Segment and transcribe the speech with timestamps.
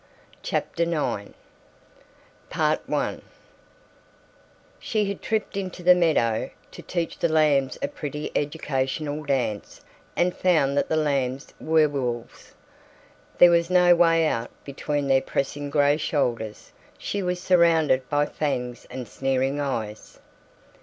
[0.41, 1.33] CHAPTER IX
[2.51, 3.19] I
[4.79, 9.81] SHE had tripped into the meadow to teach the lambs a pretty educational dance
[10.15, 12.55] and found that the lambs were wolves.
[13.37, 16.71] There was no way out between their pressing gray shoulders.
[16.97, 20.17] She was surrounded by fangs and sneering eyes.